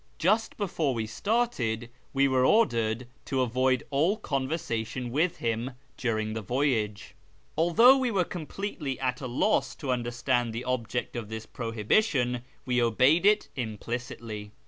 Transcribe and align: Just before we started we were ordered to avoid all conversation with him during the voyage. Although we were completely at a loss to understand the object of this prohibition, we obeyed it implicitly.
Just 0.17 0.57
before 0.57 0.95
we 0.95 1.05
started 1.05 1.91
we 2.11 2.27
were 2.27 2.43
ordered 2.43 3.05
to 3.25 3.41
avoid 3.41 3.83
all 3.91 4.17
conversation 4.17 5.11
with 5.11 5.37
him 5.37 5.73
during 5.95 6.33
the 6.33 6.41
voyage. 6.41 7.13
Although 7.55 7.99
we 7.99 8.09
were 8.09 8.23
completely 8.23 8.99
at 8.99 9.21
a 9.21 9.27
loss 9.27 9.75
to 9.75 9.91
understand 9.91 10.53
the 10.53 10.63
object 10.65 11.15
of 11.15 11.29
this 11.29 11.45
prohibition, 11.45 12.41
we 12.65 12.81
obeyed 12.81 13.27
it 13.27 13.49
implicitly. 13.55 14.49